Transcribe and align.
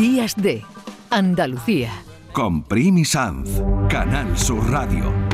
Días 0.00 0.34
de 0.34 0.62
Andalucía. 1.10 1.90
Con 2.32 2.62
Primi 2.62 3.04
Sanz, 3.04 3.60
Canal 3.90 4.38
Sur 4.38 4.70
Radio. 4.70 5.29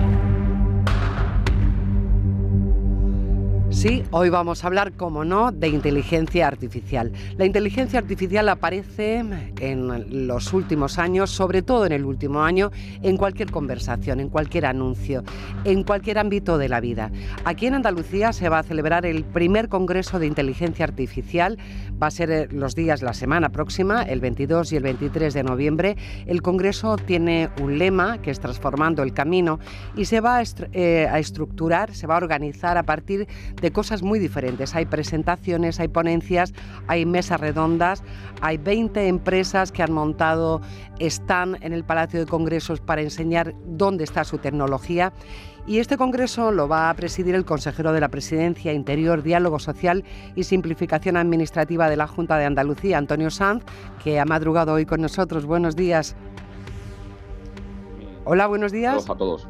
Sí, 3.76 4.02
hoy 4.10 4.30
vamos 4.30 4.64
a 4.64 4.68
hablar, 4.68 4.92
como 4.92 5.22
no, 5.26 5.52
de 5.52 5.68
inteligencia 5.68 6.46
artificial. 6.46 7.12
La 7.36 7.44
inteligencia 7.44 7.98
artificial 7.98 8.48
aparece 8.48 9.22
en 9.60 10.26
los 10.26 10.54
últimos 10.54 10.98
años, 10.98 11.30
sobre 11.30 11.60
todo 11.60 11.84
en 11.84 11.92
el 11.92 12.06
último 12.06 12.42
año, 12.42 12.70
en 13.02 13.18
cualquier 13.18 13.50
conversación, 13.50 14.18
en 14.20 14.30
cualquier 14.30 14.64
anuncio, 14.64 15.24
en 15.64 15.84
cualquier 15.84 16.16
ámbito 16.16 16.56
de 16.56 16.70
la 16.70 16.80
vida. 16.80 17.10
Aquí 17.44 17.66
en 17.66 17.74
Andalucía 17.74 18.32
se 18.32 18.48
va 18.48 18.60
a 18.60 18.62
celebrar 18.62 19.04
el 19.04 19.24
primer 19.24 19.68
Congreso 19.68 20.18
de 20.18 20.26
Inteligencia 20.26 20.86
Artificial. 20.86 21.58
Va 22.02 22.06
a 22.06 22.10
ser 22.10 22.30
eh, 22.30 22.48
los 22.50 22.74
días, 22.74 23.02
la 23.02 23.12
semana 23.12 23.50
próxima, 23.50 24.04
el 24.04 24.20
22 24.20 24.72
y 24.72 24.76
el 24.76 24.84
23 24.84 25.34
de 25.34 25.42
noviembre. 25.42 25.96
El 26.24 26.40
Congreso 26.40 26.96
tiene 26.96 27.50
un 27.60 27.76
lema 27.76 28.22
que 28.22 28.30
es 28.30 28.40
Transformando 28.40 29.02
el 29.02 29.12
Camino 29.12 29.60
y 29.94 30.06
se 30.06 30.22
va 30.22 30.38
a, 30.38 30.42
eh, 30.72 31.08
a 31.10 31.18
estructurar, 31.18 31.94
se 31.94 32.06
va 32.06 32.14
a 32.14 32.18
organizar 32.18 32.78
a 32.78 32.82
partir 32.82 33.28
de 33.60 33.65
de 33.66 33.72
cosas 33.72 34.04
muy 34.04 34.20
diferentes. 34.20 34.76
Hay 34.76 34.86
presentaciones, 34.86 35.80
hay 35.80 35.88
ponencias, 35.88 36.54
hay 36.86 37.04
mesas 37.04 37.40
redondas, 37.40 38.04
hay 38.40 38.58
20 38.58 39.08
empresas 39.08 39.72
que 39.72 39.82
han 39.82 39.90
montado, 39.92 40.60
están 41.00 41.58
en 41.62 41.72
el 41.72 41.82
Palacio 41.82 42.20
de 42.20 42.26
Congresos 42.26 42.80
para 42.80 43.02
enseñar 43.02 43.54
dónde 43.66 44.04
está 44.04 44.22
su 44.22 44.38
tecnología. 44.38 45.12
Y 45.66 45.80
este 45.80 45.96
congreso 45.96 46.52
lo 46.52 46.68
va 46.68 46.90
a 46.90 46.94
presidir 46.94 47.34
el 47.34 47.44
consejero 47.44 47.92
de 47.92 48.00
la 48.00 48.08
Presidencia, 48.08 48.72
Interior, 48.72 49.24
Diálogo 49.24 49.58
Social 49.58 50.04
y 50.36 50.44
Simplificación 50.44 51.16
Administrativa 51.16 51.90
de 51.90 51.96
la 51.96 52.06
Junta 52.06 52.38
de 52.38 52.44
Andalucía, 52.44 52.98
Antonio 52.98 53.30
Sanz, 53.30 53.64
que 54.04 54.20
ha 54.20 54.24
madrugado 54.24 54.74
hoy 54.74 54.86
con 54.86 55.00
nosotros. 55.00 55.44
Buenos 55.44 55.74
días. 55.74 56.14
Hola, 58.24 58.46
buenos 58.46 58.70
días. 58.70 59.02
Hola 59.06 59.14
a 59.14 59.18
todos. 59.18 59.48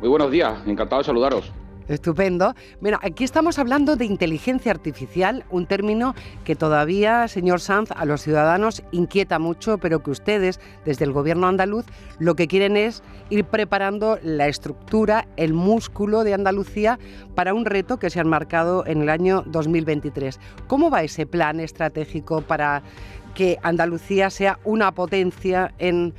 Muy 0.00 0.10
buenos 0.10 0.30
días, 0.30 0.58
encantado 0.66 1.00
de 1.00 1.06
saludaros. 1.06 1.50
Estupendo. 1.88 2.54
Bueno, 2.80 2.98
aquí 3.02 3.22
estamos 3.22 3.58
hablando 3.60 3.94
de 3.94 4.04
inteligencia 4.06 4.72
artificial, 4.72 5.44
un 5.50 5.66
término 5.66 6.14
que 6.44 6.56
todavía, 6.56 7.28
señor 7.28 7.60
Sanz, 7.60 7.90
a 7.92 8.04
los 8.04 8.22
ciudadanos 8.22 8.82
inquieta 8.90 9.38
mucho, 9.38 9.78
pero 9.78 10.02
que 10.02 10.10
ustedes, 10.10 10.58
desde 10.84 11.04
el 11.04 11.12
gobierno 11.12 11.46
andaluz, 11.46 11.86
lo 12.18 12.34
que 12.34 12.48
quieren 12.48 12.76
es 12.76 13.02
ir 13.30 13.44
preparando 13.44 14.18
la 14.22 14.48
estructura, 14.48 15.28
el 15.36 15.54
músculo 15.54 16.24
de 16.24 16.34
Andalucía 16.34 16.98
para 17.36 17.54
un 17.54 17.64
reto 17.64 17.98
que 17.98 18.10
se 18.10 18.18
han 18.18 18.28
marcado 18.28 18.84
en 18.86 19.02
el 19.02 19.08
año 19.08 19.42
2023. 19.46 20.40
¿Cómo 20.66 20.90
va 20.90 21.04
ese 21.04 21.24
plan 21.24 21.60
estratégico 21.60 22.42
para 22.42 22.82
que 23.34 23.58
Andalucía 23.62 24.30
sea 24.30 24.58
una 24.64 24.92
potencia 24.92 25.72
en 25.78 26.14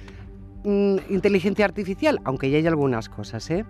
mm, 0.63 0.97
inteligencia 1.09 1.65
artificial? 1.65 2.21
Aunque 2.23 2.49
ya 2.49 2.57
hay 2.57 2.67
algunas 2.67 3.09
cosas, 3.09 3.49
¿eh? 3.49 3.65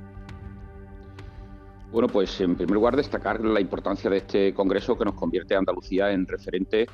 Bueno, 1.92 2.10
pues 2.10 2.42
en 2.42 2.56
primer 2.56 2.76
lugar 2.76 2.98
destacar 2.98 3.44
la 3.44 3.62
importancia 3.62 4.10
de 4.10 4.18
este 4.18 4.54
Congreso 4.54 4.98
que 4.98 5.06
nos 5.06 5.14
convierte 5.14 5.56
a 5.56 5.60
Andalucía 5.60 6.12
en 6.12 6.28
referente 6.28 6.86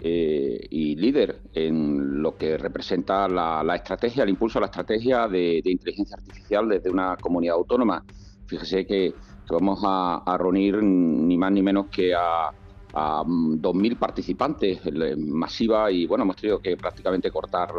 eh, 0.00 0.60
y 0.70 0.94
líder 0.94 1.40
en 1.52 2.22
lo 2.22 2.36
que 2.36 2.56
representa 2.56 3.28
la, 3.28 3.74
estrategia, 3.74 4.22
el 4.22 4.30
impulso 4.30 4.58
a 4.58 4.60
la 4.60 4.66
estrategia 4.66 5.26
de, 5.26 5.60
inteligencia 5.64 6.16
artificial 6.16 6.68
desde 6.68 6.88
una 6.88 7.16
comunidad 7.16 7.56
autónoma. 7.56 8.04
Fíjese 8.46 8.86
que, 8.86 9.12
vamos 9.50 9.80
a, 9.82 10.36
reunir 10.38 10.82
ni 10.84 11.36
más 11.36 11.50
ni 11.50 11.62
menos 11.62 11.86
que 11.86 12.14
a, 12.14 12.50
2.000 12.90 13.98
participantes, 13.98 14.80
masiva, 15.18 15.90
y 15.90 16.06
bueno, 16.06 16.24
hemos 16.24 16.36
tenido 16.36 16.58
que 16.58 16.76
prácticamente 16.76 17.30
cortar 17.30 17.70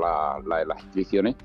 las 0.45 0.83
inscripciones 0.83 1.35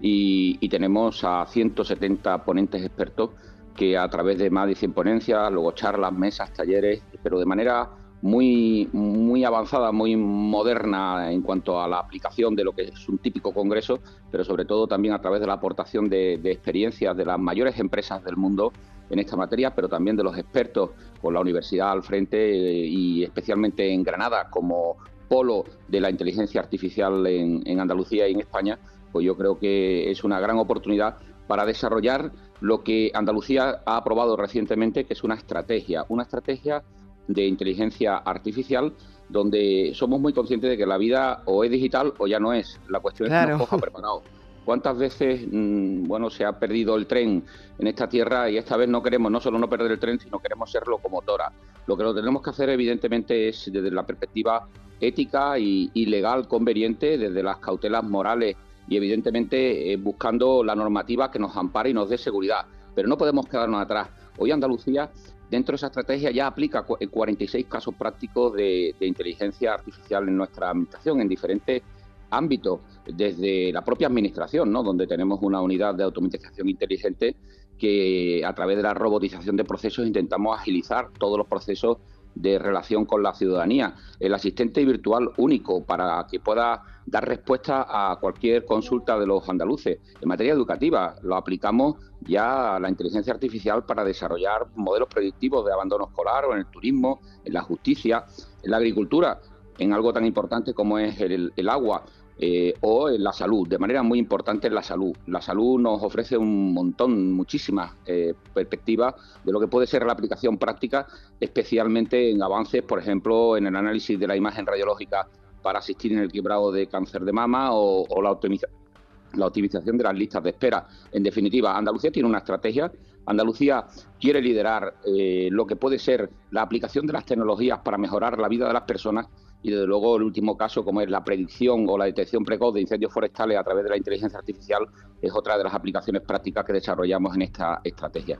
y, 0.00 0.58
y 0.60 0.68
tenemos 0.68 1.24
a 1.24 1.46
170 1.46 2.44
ponentes 2.44 2.84
expertos 2.84 3.30
que 3.76 3.98
a 3.98 4.08
través 4.08 4.38
de 4.38 4.50
más 4.50 4.68
de 4.68 4.74
100 4.74 4.92
ponencias, 4.92 5.52
luego 5.52 5.72
charlas, 5.72 6.12
mesas, 6.12 6.52
talleres, 6.52 7.02
pero 7.22 7.38
de 7.38 7.46
manera 7.46 7.90
muy, 8.24 8.88
muy 8.92 9.44
avanzada, 9.44 9.92
muy 9.92 10.16
moderna 10.16 11.30
en 11.30 11.42
cuanto 11.42 11.78
a 11.78 11.86
la 11.86 11.98
aplicación 11.98 12.56
de 12.56 12.64
lo 12.64 12.72
que 12.72 12.84
es 12.84 13.08
un 13.08 13.18
típico 13.18 13.52
congreso, 13.52 14.00
pero 14.30 14.44
sobre 14.44 14.64
todo 14.64 14.86
también 14.86 15.12
a 15.12 15.20
través 15.20 15.42
de 15.42 15.46
la 15.46 15.52
aportación 15.52 16.08
de, 16.08 16.34
experiencias 16.44 17.14
de 17.14 17.26
las 17.26 17.38
mayores 17.38 17.78
empresas 17.78 18.24
del 18.24 18.38
mundo 18.38 18.72
en 19.10 19.18
esta 19.18 19.36
materia, 19.36 19.74
pero 19.74 19.90
también 19.90 20.16
de 20.16 20.22
los 20.22 20.38
expertos 20.38 20.92
con 21.20 21.34
la 21.34 21.40
universidad 21.40 21.92
al 21.92 22.02
frente 22.02 22.38
eh, 22.38 22.86
y 22.86 23.24
especialmente 23.24 23.92
en 23.92 24.02
Granada 24.02 24.48
como 24.48 24.96
polo 25.28 25.64
de 25.88 26.00
la 26.00 26.08
inteligencia 26.08 26.62
artificial 26.62 27.26
en, 27.26 27.62
en 27.66 27.78
Andalucía 27.78 28.26
y 28.26 28.32
en 28.32 28.40
España, 28.40 28.78
pues 29.12 29.26
yo 29.26 29.36
creo 29.36 29.58
que 29.58 30.10
es 30.10 30.24
una 30.24 30.40
gran 30.40 30.56
oportunidad 30.56 31.18
para 31.46 31.66
desarrollar 31.66 32.32
lo 32.60 32.82
que 32.82 33.10
Andalucía 33.14 33.82
ha 33.84 33.96
aprobado 33.96 34.36
recientemente, 34.36 35.04
que 35.04 35.12
es 35.12 35.24
una 35.24 35.34
estrategia, 35.34 36.04
una 36.08 36.22
estrategia 36.22 36.82
de 37.28 37.46
inteligencia 37.46 38.16
artificial 38.16 38.92
donde 39.28 39.92
somos 39.94 40.20
muy 40.20 40.32
conscientes 40.32 40.70
de 40.70 40.76
que 40.76 40.86
la 40.86 40.98
vida 40.98 41.42
o 41.46 41.64
es 41.64 41.70
digital 41.70 42.12
o 42.18 42.26
ya 42.26 42.38
no 42.38 42.52
es. 42.52 42.80
La 42.88 43.00
cuestión 43.00 43.32
es 43.32 43.40
que 43.44 43.50
nos 43.50 43.60
coja 43.60 43.78
preparado. 43.78 44.22
¿Cuántas 44.64 44.96
veces 44.96 45.46
mm, 45.50 46.04
bueno, 46.04 46.30
se 46.30 46.44
ha 46.44 46.58
perdido 46.58 46.96
el 46.96 47.06
tren 47.06 47.44
en 47.78 47.86
esta 47.86 48.08
tierra 48.08 48.48
y 48.48 48.56
esta 48.56 48.76
vez 48.76 48.88
no 48.88 49.02
queremos 49.02 49.30
no 49.30 49.40
solo 49.40 49.58
no 49.58 49.68
perder 49.68 49.92
el 49.92 49.98
tren, 49.98 50.18
sino 50.18 50.38
queremos 50.38 50.70
ser 50.70 50.86
locomotora? 50.86 51.52
Lo 51.86 51.96
que 51.96 52.02
lo 52.02 52.14
tenemos 52.14 52.42
que 52.42 52.50
hacer 52.50 52.70
evidentemente 52.70 53.48
es 53.48 53.70
desde 53.70 53.90
la 53.90 54.06
perspectiva 54.06 54.66
ética 55.00 55.58
y, 55.58 55.90
y 55.92 56.06
legal 56.06 56.48
conveniente, 56.48 57.18
desde 57.18 57.42
las 57.42 57.58
cautelas 57.58 58.04
morales 58.04 58.56
y 58.88 58.96
evidentemente 58.96 59.92
eh, 59.92 59.96
buscando 59.96 60.62
la 60.62 60.74
normativa 60.74 61.30
que 61.30 61.38
nos 61.38 61.56
ampare 61.56 61.90
y 61.90 61.94
nos 61.94 62.08
dé 62.08 62.18
seguridad. 62.18 62.66
Pero 62.94 63.08
no 63.08 63.16
podemos 63.16 63.46
quedarnos 63.46 63.80
atrás. 63.82 64.08
Hoy 64.38 64.50
Andalucía, 64.50 65.10
dentro 65.50 65.72
de 65.72 65.76
esa 65.76 65.86
estrategia, 65.88 66.30
ya 66.30 66.46
aplica 66.46 66.82
46 66.84 67.66
casos 67.66 67.94
prácticos 67.94 68.52
de, 68.54 68.94
inteligencia 69.00 69.74
artificial 69.74 70.28
en 70.28 70.36
nuestra 70.36 70.70
administración, 70.70 71.20
en 71.20 71.28
diferentes 71.28 71.82
ámbitos, 72.30 72.80
desde 73.06 73.72
la 73.72 73.84
propia 73.84 74.08
administración, 74.08 74.72
¿no? 74.72 74.82
donde 74.82 75.06
tenemos 75.06 75.38
una 75.42 75.60
unidad 75.60 75.94
de 75.94 76.04
automatización 76.04 76.68
inteligente 76.68 77.36
que 77.78 78.42
a 78.44 78.54
través 78.54 78.76
de 78.76 78.82
la 78.82 78.94
robotización 78.94 79.56
de 79.56 79.64
procesos 79.64 80.06
intentamos 80.06 80.56
agilizar 80.58 81.10
todos 81.18 81.38
los 81.38 81.46
procesos 81.46 81.98
de 82.34 82.58
relación 82.58 83.04
con 83.04 83.22
la 83.22 83.34
ciudadanía. 83.34 83.94
El 84.18 84.34
asistente 84.34 84.84
virtual 84.84 85.30
único 85.36 85.84
para 85.84 86.26
que 86.30 86.40
pueda 86.40 86.82
dar 87.06 87.26
respuesta 87.26 87.86
a 87.88 88.16
cualquier 88.16 88.64
consulta 88.64 89.18
de 89.18 89.26
los 89.26 89.48
andaluces. 89.48 89.98
En 90.20 90.28
materia 90.28 90.52
educativa, 90.52 91.16
lo 91.22 91.36
aplicamos 91.36 91.96
ya 92.20 92.76
a 92.76 92.80
la 92.80 92.88
inteligencia 92.88 93.32
artificial 93.32 93.84
para 93.84 94.04
desarrollar 94.04 94.66
modelos 94.74 95.08
predictivos 95.08 95.64
de 95.66 95.72
abandono 95.72 96.06
escolar 96.06 96.46
o 96.46 96.52
en 96.52 96.60
el 96.60 96.66
turismo, 96.66 97.20
en 97.44 97.52
la 97.52 97.62
justicia, 97.62 98.24
en 98.62 98.70
la 98.70 98.78
agricultura, 98.78 99.40
en 99.78 99.92
algo 99.92 100.12
tan 100.12 100.24
importante 100.24 100.72
como 100.72 100.98
es 100.98 101.20
el, 101.20 101.68
agua. 101.68 102.04
Eh, 102.36 102.74
o 102.80 103.08
en 103.08 103.22
la 103.22 103.32
salud, 103.32 103.68
de 103.68 103.78
manera 103.78 104.02
muy 104.02 104.18
importante 104.18 104.66
en 104.66 104.74
la 104.74 104.82
salud. 104.82 105.12
La 105.28 105.40
salud 105.40 105.80
nos 105.80 106.02
ofrece 106.02 106.36
un 106.36 106.74
montón, 106.74 107.32
muchísimas 107.32 107.92
eh, 108.06 108.34
perspectivas 108.52 109.14
de 109.44 109.52
lo 109.52 109.60
que 109.60 109.68
puede 109.68 109.86
ser 109.86 110.04
la 110.04 110.14
aplicación 110.14 110.58
práctica, 110.58 111.06
especialmente 111.38 112.30
en 112.30 112.42
avances, 112.42 112.82
por 112.82 112.98
ejemplo, 112.98 113.56
en 113.56 113.68
el 113.68 113.76
análisis 113.76 114.18
de 114.18 114.26
la 114.26 114.36
imagen 114.36 114.66
radiológica 114.66 115.28
para 115.62 115.78
asistir 115.78 116.12
en 116.12 116.18
el 116.18 116.32
quebrado 116.32 116.72
de 116.72 116.88
cáncer 116.88 117.22
de 117.24 117.32
mama 117.32 117.68
o, 117.72 118.20
la, 118.20 118.32
optimización 118.32 119.96
de 119.96 120.04
las 120.04 120.14
listas 120.14 120.42
de 120.42 120.50
espera. 120.50 120.88
En 121.12 121.22
definitiva, 121.22 121.78
Andalucía 121.78 122.10
tiene 122.10 122.28
una 122.28 122.38
estrategia. 122.38 122.90
Andalucía 123.26 123.86
quiere 124.20 124.42
liderar 124.42 124.96
eh, 125.06 125.48
lo 125.52 125.66
que 125.66 125.76
puede 125.76 126.00
ser 126.00 126.28
la 126.50 126.62
aplicación 126.62 127.06
de 127.06 127.12
las 127.12 127.24
tecnologías 127.24 127.78
para 127.78 127.96
mejorar 127.96 128.38
la 128.38 128.48
vida 128.48 128.66
de 128.66 128.72
las 128.72 128.82
personas 128.82 129.26
y 129.64 129.70
desde 129.70 129.86
luego 129.86 130.16
el 130.18 130.24
último 130.24 130.58
caso, 130.58 130.84
como 130.84 131.00
es 131.00 131.08
la 131.08 131.24
predicción 131.24 131.86
o 131.88 131.96
la 131.96 132.04
detección 132.04 132.44
precoz 132.44 132.74
de 132.74 132.82
incendios 132.82 133.10
forestales 133.10 133.56
a 133.56 133.64
través 133.64 133.84
de 133.84 133.90
la 133.90 133.96
inteligencia 133.96 134.38
artificial, 134.38 134.86
es 135.22 135.32
otra 135.34 135.56
de 135.56 135.64
las 135.64 135.72
aplicaciones 135.72 136.20
prácticas 136.20 136.66
que 136.66 136.74
desarrollamos 136.74 137.34
en 137.34 137.42
esta 137.42 137.80
estrategia. 137.82 138.38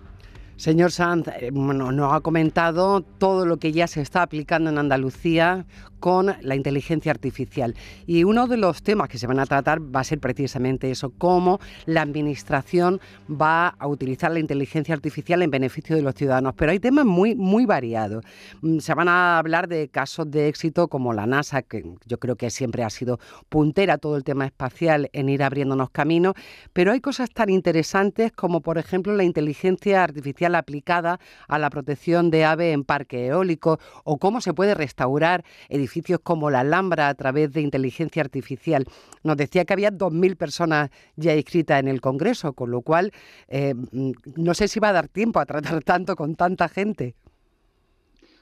Señor 0.56 0.92
Sanz, 0.92 1.28
eh, 1.28 1.50
nos 1.50 2.12
ha 2.12 2.20
comentado 2.20 3.02
todo 3.02 3.44
lo 3.44 3.56
que 3.56 3.72
ya 3.72 3.86
se 3.86 4.00
está 4.00 4.22
aplicando 4.22 4.70
en 4.70 4.78
Andalucía 4.78 5.66
con 6.04 6.36
la 6.42 6.54
inteligencia 6.54 7.10
artificial. 7.10 7.74
Y 8.06 8.24
uno 8.24 8.46
de 8.46 8.58
los 8.58 8.82
temas 8.82 9.08
que 9.08 9.16
se 9.16 9.26
van 9.26 9.40
a 9.40 9.46
tratar 9.46 9.80
va 9.80 10.00
a 10.00 10.04
ser 10.04 10.20
precisamente 10.20 10.90
eso, 10.90 11.14
cómo 11.16 11.60
la 11.86 12.02
Administración 12.02 13.00
va 13.30 13.68
a 13.68 13.86
utilizar 13.86 14.30
la 14.30 14.38
inteligencia 14.38 14.94
artificial 14.94 15.40
en 15.40 15.50
beneficio 15.50 15.96
de 15.96 16.02
los 16.02 16.14
ciudadanos. 16.14 16.52
Pero 16.58 16.72
hay 16.72 16.78
temas 16.78 17.06
muy, 17.06 17.34
muy 17.34 17.64
variados. 17.64 18.22
Mm, 18.60 18.80
se 18.80 18.92
van 18.92 19.08
a 19.08 19.38
hablar 19.38 19.66
de 19.66 19.88
casos 19.88 20.30
de 20.30 20.48
éxito 20.48 20.88
como 20.88 21.14
la 21.14 21.26
NASA, 21.26 21.62
que 21.62 21.82
yo 22.04 22.18
creo 22.18 22.36
que 22.36 22.50
siempre 22.50 22.84
ha 22.84 22.90
sido 22.90 23.18
puntera 23.48 23.96
todo 23.96 24.18
el 24.18 24.24
tema 24.24 24.44
espacial 24.44 25.08
en 25.14 25.30
ir 25.30 25.42
abriéndonos 25.42 25.88
caminos, 25.88 26.34
pero 26.74 26.92
hay 26.92 27.00
cosas 27.00 27.30
tan 27.30 27.48
interesantes 27.48 28.30
como, 28.30 28.60
por 28.60 28.76
ejemplo, 28.76 29.14
la 29.14 29.24
inteligencia 29.24 30.04
artificial 30.04 30.43
aplicada 30.54 31.20
a 31.48 31.58
la 31.58 31.70
protección 31.70 32.30
de 32.30 32.44
ave 32.44 32.72
en 32.72 32.84
parque 32.84 33.26
eólico 33.26 33.78
o 34.04 34.18
cómo 34.18 34.40
se 34.40 34.54
puede 34.54 34.74
restaurar 34.74 35.44
edificios 35.68 36.20
como 36.22 36.50
la 36.50 36.60
Alhambra 36.60 37.08
a 37.08 37.14
través 37.14 37.52
de 37.52 37.60
inteligencia 37.60 38.22
artificial. 38.22 38.84
Nos 39.22 39.36
decía 39.36 39.64
que 39.64 39.72
había 39.72 39.90
2.000 39.90 40.36
personas 40.36 40.90
ya 41.16 41.34
inscritas 41.34 41.80
en 41.80 41.88
el 41.88 42.00
Congreso, 42.00 42.52
con 42.52 42.70
lo 42.70 42.82
cual 42.82 43.12
eh, 43.48 43.74
mm, 43.74 44.12
no 44.36 44.54
sé 44.54 44.68
si 44.68 44.80
va 44.80 44.88
a 44.88 44.92
dar 44.92 45.08
tiempo 45.08 45.40
a 45.40 45.46
tratar 45.46 45.82
tanto 45.84 46.16
con 46.16 46.34
tanta 46.34 46.68
gente. 46.68 47.14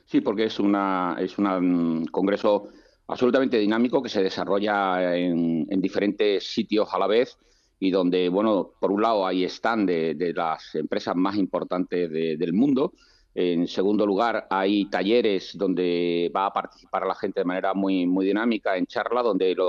Sí, 0.07 0.21
porque 0.21 0.45
es 0.45 0.53
es 0.53 1.39
un 1.39 2.07
congreso 2.11 2.69
absolutamente 3.09 3.59
dinámico 3.59 4.03
que 4.03 4.09
se 4.09 4.23
desarrolla 4.23 5.17
en, 5.17 5.81
diferentes 5.81 6.53
sitios 6.53 6.89
a 6.93 6.99
la 6.99 7.07
vez 7.07 7.39
y 7.83 7.91
donde, 7.91 8.29
bueno, 8.29 8.75
por 8.79 8.93
un 8.93 9.03
lado 9.03 9.27
hay 9.27 9.43
stand 9.43 9.89
de, 9.89 10.33
las 10.37 10.73
empresas 10.77 11.17
más 11.17 11.37
importantes 11.37 12.09
del 12.09 12.53
mundo. 12.53 12.93
En 13.35 13.67
segundo 13.67 14.07
lugar, 14.07 14.47
hay 14.51 14.85
talleres 14.89 15.51
donde 15.59 16.31
va 16.35 16.47
a 16.47 16.53
participar 16.53 17.05
la 17.09 17.17
gente 17.17 17.41
de 17.41 17.45
manera 17.45 17.75
muy, 17.75 18.07
muy 18.07 18.25
dinámica 18.25 18.77
en 18.77 18.87
charla, 18.87 19.21
donde 19.21 19.51
el 19.51 19.61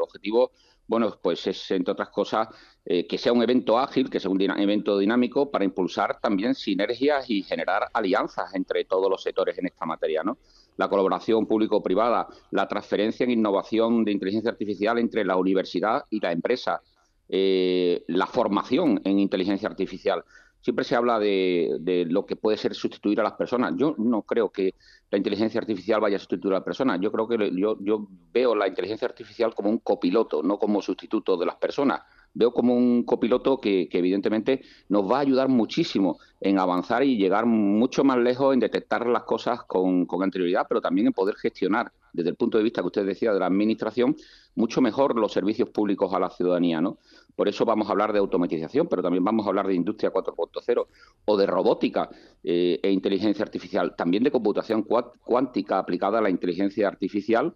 objetivo 0.00 0.52
bueno, 0.88 1.18
pues 1.20 1.46
es, 1.46 1.70
entre 1.70 1.92
otras 1.92 2.08
cosas, 2.08 2.48
eh, 2.84 3.06
que 3.06 3.18
sea 3.18 3.32
un 3.32 3.42
evento 3.42 3.78
ágil, 3.78 4.08
que 4.08 4.18
sea 4.18 4.30
un 4.30 4.40
evento 4.40 4.98
dinámico 4.98 5.50
para 5.50 5.64
impulsar 5.64 6.18
también 6.18 6.54
sinergias 6.54 7.28
y 7.28 7.42
generar 7.42 7.88
alianzas 7.92 8.54
entre 8.54 8.86
todos 8.86 9.10
los 9.10 9.22
sectores 9.22 9.58
en 9.58 9.66
esta 9.66 9.84
materia, 9.84 10.22
¿no? 10.24 10.38
La 10.78 10.88
colaboración 10.88 11.46
público-privada, 11.46 12.28
la 12.52 12.66
transferencia 12.66 13.24
en 13.24 13.32
innovación 13.32 14.04
de 14.04 14.12
inteligencia 14.12 14.50
artificial 14.50 14.98
entre 14.98 15.24
la 15.26 15.36
universidad 15.36 16.04
y 16.08 16.20
la 16.20 16.32
empresa, 16.32 16.80
eh, 17.28 18.04
la 18.08 18.26
formación 18.26 19.00
en 19.04 19.18
inteligencia 19.18 19.68
artificial 19.68 20.24
siempre 20.60 20.84
se 20.84 20.96
habla 20.96 21.18
de, 21.18 22.06
lo 22.08 22.26
que 22.26 22.36
puede 22.36 22.56
ser 22.56 22.74
sustituir 22.74 23.20
a 23.20 23.22
las 23.22 23.34
personas. 23.34 23.74
Yo 23.76 23.94
no 23.98 24.22
creo 24.22 24.50
que 24.50 24.74
la 25.10 25.18
inteligencia 25.18 25.60
artificial 25.60 26.00
vaya 26.00 26.16
a 26.16 26.18
sustituir 26.18 26.52
a 26.52 26.58
las 26.58 26.64
personas. 26.64 27.00
Yo 27.00 27.12
creo 27.12 27.28
que 27.28 27.50
yo, 27.54 27.78
yo 27.80 28.06
veo 28.32 28.54
la 28.54 28.68
inteligencia 28.68 29.08
artificial 29.08 29.54
como 29.54 29.70
un 29.70 29.78
copiloto, 29.78 30.42
no 30.42 30.58
como 30.58 30.82
sustituto 30.82 31.36
de 31.36 31.46
las 31.46 31.56
personas. 31.56 32.02
Veo 32.34 32.52
como 32.52 32.74
un 32.74 33.04
copiloto 33.04 33.58
que, 33.58 33.88
evidentemente 33.90 34.62
nos 34.88 35.10
va 35.10 35.18
a 35.18 35.20
ayudar 35.20 35.48
muchísimo 35.48 36.18
en 36.40 36.58
avanzar 36.58 37.02
y 37.02 37.16
llegar 37.16 37.46
mucho 37.46 38.04
más 38.04 38.18
lejos 38.18 38.52
en 38.52 38.60
detectar 38.60 39.06
las 39.06 39.22
cosas 39.22 39.62
con, 39.64 40.06
con 40.06 40.22
anterioridad, 40.22 40.66
pero 40.68 40.80
también 40.80 41.06
en 41.06 41.12
poder 41.12 41.36
gestionar 41.36 41.90
desde 42.12 42.30
el 42.30 42.36
punto 42.36 42.58
de 42.58 42.64
vista 42.64 42.80
que 42.80 42.88
usted 42.88 43.06
decía 43.06 43.32
de 43.32 43.40
la 43.40 43.46
administración, 43.46 44.16
mucho 44.54 44.80
mejor 44.80 45.16
los 45.16 45.32
servicios 45.32 45.68
públicos 45.70 46.12
a 46.12 46.18
la 46.18 46.30
ciudadanía, 46.30 46.80
¿no? 46.80 46.98
Por 47.36 47.48
eso 47.48 47.64
vamos 47.64 47.88
a 47.88 47.92
hablar 47.92 48.12
de 48.12 48.18
automatización, 48.18 48.88
pero 48.88 49.02
también 49.02 49.22
vamos 49.24 49.46
a 49.46 49.50
hablar 49.50 49.68
de 49.68 49.74
industria 49.74 50.12
4.0 50.12 50.86
o 51.24 51.36
de 51.36 51.46
robótica 51.46 52.10
eh, 52.42 52.80
e 52.82 52.90
inteligencia 52.90 53.44
artificial, 53.44 53.94
también 53.96 54.24
de 54.24 54.32
computación 54.32 54.82
cuántica 54.82 55.78
aplicada 55.78 56.18
a 56.18 56.22
la 56.22 56.30
inteligencia 56.30 56.88
artificial 56.88 57.54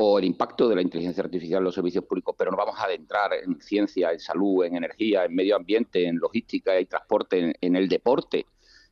o 0.00 0.18
el 0.18 0.24
impacto 0.24 0.68
de 0.68 0.76
la 0.76 0.82
inteligencia 0.82 1.24
artificial 1.24 1.58
en 1.58 1.64
los 1.64 1.74
servicios 1.74 2.04
públicos, 2.04 2.34
pero 2.38 2.52
no 2.52 2.56
vamos 2.56 2.78
a 2.78 2.84
adentrar 2.84 3.32
en 3.34 3.60
ciencia, 3.60 4.12
en 4.12 4.20
salud, 4.20 4.64
en 4.64 4.76
energía, 4.76 5.24
en 5.24 5.34
medio 5.34 5.56
ambiente, 5.56 6.06
en 6.06 6.18
logística 6.18 6.78
y 6.80 6.86
transporte, 6.86 7.56
en, 7.60 7.76
el 7.76 7.88
deporte. 7.88 8.46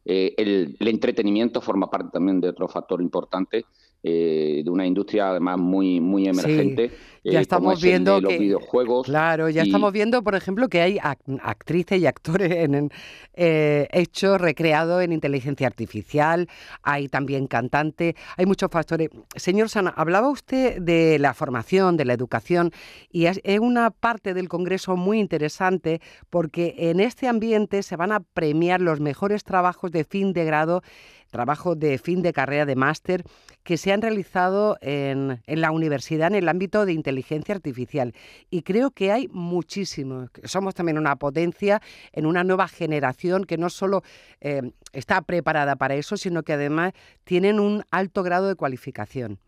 Eh, 0.04 0.34
el, 0.36 0.76
entretenimiento 0.80 1.60
forma 1.60 1.88
parte 1.88 2.10
también 2.12 2.40
de 2.40 2.48
otro 2.48 2.66
factor 2.66 3.00
importante 3.00 3.66
eh, 4.02 4.62
de 4.64 4.70
una 4.70 4.86
industria 4.86 5.30
además 5.30 5.58
muy 5.58 6.00
muy 6.00 6.28
emergente. 6.28 6.90
ya 7.24 7.38
eh, 7.38 7.42
estamos 7.42 7.82
viendo 7.82 8.20
los 8.20 8.38
videojuegos. 8.38 9.06
Claro, 9.06 9.48
ya 9.48 9.62
estamos 9.62 9.92
viendo, 9.92 10.22
por 10.22 10.36
ejemplo, 10.36 10.68
que 10.68 10.80
hay 10.80 10.98
actrices 11.00 12.00
y 12.00 12.06
actores 12.06 12.52
en, 12.52 12.90
eh, 13.34 13.88
hechos 13.90 14.40
recreados 14.40 15.02
en 15.02 15.12
inteligencia 15.12 15.66
artificial. 15.66 16.48
Hay 16.82 17.08
también 17.08 17.48
cantantes. 17.48 18.14
Hay 18.36 18.46
muchos 18.46 18.70
factores. 18.70 19.08
Señor 19.34 19.70
Sana, 19.70 19.92
hablaba 19.96 20.28
usted 20.28 20.80
de 20.80 21.18
la 21.18 21.34
formación, 21.34 21.96
de 21.96 22.04
la 22.04 22.12
educación, 22.12 22.70
y 23.10 23.26
es 23.26 23.40
una 23.60 23.90
parte 23.90 24.34
del 24.34 24.48
Congreso 24.48 24.96
muy 24.96 25.18
interesante 25.18 26.00
porque 26.30 26.74
en 26.78 27.00
este 27.00 27.26
ambiente 27.26 27.82
se 27.82 27.96
van 27.96 28.12
a 28.12 28.20
premiar 28.20 28.80
los 28.80 29.00
mejores 29.00 29.42
trabajos 29.42 29.90
de 29.90 30.04
fin 30.04 30.32
de 30.32 30.44
grado 30.44 30.82
trabajo 31.30 31.74
de 31.74 31.98
fin 31.98 32.22
de 32.22 32.32
carrera 32.32 32.66
de 32.66 32.76
máster 32.76 33.24
que 33.62 33.76
se 33.76 33.92
han 33.92 34.02
realizado 34.02 34.76
en, 34.80 35.42
la 35.46 35.70
universidad 35.70 36.28
en 36.28 36.36
el 36.36 36.48
ámbito 36.48 36.86
de 36.86 36.92
inteligencia 36.92 37.54
artificial. 37.54 38.14
Y 38.50 38.62
creo 38.62 38.90
que 38.90 39.12
hay 39.12 39.28
muchísimos. 39.28 40.30
Somos 40.44 40.74
también 40.74 40.98
una 40.98 41.16
potencia 41.16 41.80
en 42.12 42.26
una 42.26 42.44
nueva 42.44 42.68
generación 42.68 43.44
que 43.44 43.58
no 43.58 43.70
solo 43.70 44.02
eh, 44.40 44.62
está 44.92 45.22
preparada 45.22 45.76
para 45.76 45.94
eso, 45.94 46.16
sino 46.16 46.42
que 46.42 46.52
además 46.52 46.92
tienen 47.24 47.60
un 47.60 47.82
alto 47.90 48.22
grado 48.22 48.48
de 48.48 48.54
cualificación. 48.54 49.38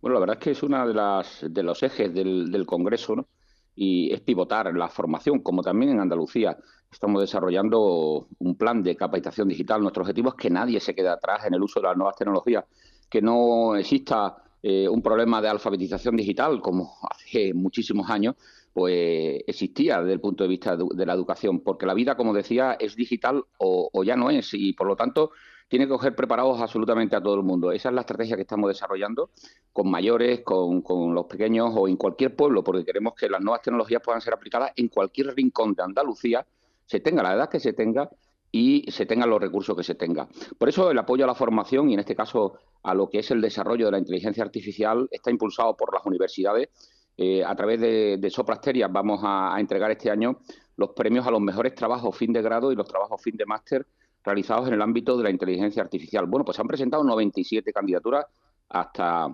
Bueno, 0.00 0.14
la 0.14 0.20
verdad 0.20 0.36
es 0.38 0.44
que 0.44 0.50
es 0.52 0.62
uno 0.62 0.86
de, 0.86 0.94
las, 0.94 1.44
de 1.48 1.62
los 1.62 1.82
ejes 1.82 2.12
del, 2.12 2.50
del 2.50 2.64
Congreso, 2.64 3.16
¿no? 3.16 3.26
y 3.74 4.12
es 4.12 4.20
pivotar 4.20 4.74
la 4.74 4.88
formación, 4.88 5.40
como 5.40 5.62
también 5.62 5.92
en 5.92 6.00
Andalucía. 6.00 6.56
Estamos 6.90 7.22
desarrollando 7.22 8.28
un 8.38 8.56
plan 8.56 8.82
de 8.82 8.96
capacitación 8.96 9.48
digital. 9.48 9.80
Nuestro 9.80 10.02
objetivo 10.02 10.30
es 10.30 10.34
que 10.34 10.50
nadie 10.50 10.80
se 10.80 10.94
quede 10.94 11.08
atrás 11.08 11.46
en 11.46 11.54
el 11.54 11.62
uso 11.62 11.80
de 11.80 11.86
las 11.86 11.96
nuevas 11.96 12.16
tecnologías, 12.16 12.64
que 13.08 13.22
no 13.22 13.76
exista 13.76 14.42
eh, 14.62 14.88
un 14.88 15.00
problema 15.00 15.40
de 15.40 15.48
alfabetización 15.48 16.16
digital 16.16 16.60
como 16.60 16.96
hace 17.08 17.54
muchísimos 17.54 18.10
años, 18.10 18.34
pues 18.72 19.42
existía 19.46 20.00
desde 20.00 20.14
el 20.14 20.20
punto 20.20 20.44
de 20.44 20.48
vista 20.48 20.76
de, 20.76 21.06
la 21.06 21.14
educación, 21.14 21.60
porque 21.60 21.86
la 21.86 21.94
vida, 21.94 22.16
como 22.16 22.32
decía, 22.32 22.76
es 22.78 22.96
digital 22.96 23.44
o, 23.58 23.88
o 23.92 24.04
ya 24.04 24.16
no 24.16 24.30
es, 24.30 24.54
y 24.54 24.72
por 24.72 24.86
lo 24.86 24.96
tanto 24.96 25.30
tiene 25.70 25.86
que 25.86 25.92
coger 25.92 26.16
preparados 26.16 26.60
absolutamente 26.60 27.14
a 27.14 27.22
todo 27.22 27.36
el 27.36 27.44
mundo. 27.44 27.70
Esa 27.70 27.90
es 27.90 27.94
la 27.94 28.00
estrategia 28.00 28.34
que 28.34 28.42
estamos 28.42 28.68
desarrollando 28.68 29.30
con 29.72 29.88
mayores, 29.88 30.40
con, 30.40 30.82
los 31.14 31.26
pequeños 31.26 31.72
o 31.76 31.86
en 31.86 31.96
cualquier 31.96 32.34
pueblo, 32.34 32.64
porque 32.64 32.84
queremos 32.84 33.14
que 33.14 33.28
las 33.28 33.40
nuevas 33.40 33.62
tecnologías 33.62 34.02
puedan 34.04 34.20
ser 34.20 34.34
aplicadas 34.34 34.72
en 34.74 34.88
cualquier 34.88 35.32
rincón 35.32 35.74
de 35.74 35.84
Andalucía, 35.84 36.44
se 36.90 36.98
tenga 36.98 37.22
la 37.22 37.34
edad 37.34 37.48
que 37.48 37.60
se 37.60 37.72
tenga 37.72 38.10
y 38.50 38.90
se 38.90 39.06
tengan 39.06 39.30
los 39.30 39.40
recursos 39.40 39.76
que 39.76 39.84
se 39.84 39.94
tenga. 39.94 40.26
Por 40.58 40.68
eso 40.68 40.90
el 40.90 40.98
apoyo 40.98 41.22
a 41.22 41.28
la 41.28 41.36
formación 41.36 41.88
y 41.88 41.94
en 41.94 42.00
este 42.00 42.16
caso 42.16 42.54
a 42.82 42.94
lo 42.94 43.08
que 43.08 43.20
es 43.20 43.30
el 43.30 43.40
desarrollo 43.40 43.86
de 43.86 43.92
la 43.92 43.98
inteligencia 43.98 44.42
artificial 44.42 45.06
está 45.12 45.30
impulsado 45.30 45.76
por 45.76 45.94
las 45.94 46.04
universidades. 46.04 46.68
Eh, 47.16 47.44
a 47.44 47.54
través 47.54 47.80
de, 47.80 48.16
de 48.18 48.88
vamos 48.90 49.20
a 49.22 49.54
entregar 49.60 49.92
este 49.92 50.10
año 50.10 50.40
los 50.76 50.90
premios 50.90 51.24
a 51.28 51.30
los 51.30 51.40
mejores 51.40 51.76
trabajos 51.76 52.16
fin 52.16 52.32
de 52.32 52.42
grado 52.42 52.72
y 52.72 52.74
los 52.74 52.88
trabajos 52.88 53.22
fin 53.22 53.36
de 53.36 53.46
máster 53.46 53.86
realizados 54.24 54.66
en 54.66 54.74
el 54.74 54.82
ámbito 54.82 55.16
de 55.16 55.22
la 55.22 55.30
inteligencia 55.30 55.84
artificial. 55.84 56.26
Bueno, 56.26 56.44
pues 56.44 56.56
se 56.56 56.62
han 56.62 56.68
presentado 56.68 57.04
97 57.04 57.72
candidaturas 57.72 58.26
hasta 58.68 59.28